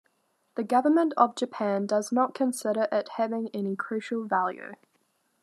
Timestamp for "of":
1.15-1.35